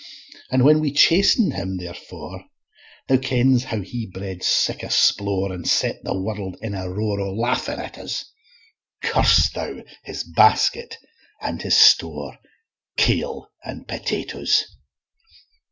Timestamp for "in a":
6.59-6.89